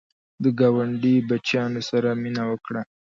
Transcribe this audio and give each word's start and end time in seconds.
د 0.43 0.45
ګاونډي 0.59 1.15
بچیانو 1.29 1.81
سره 1.89 2.09
مینه 2.21 2.43
وکړه 2.49 2.81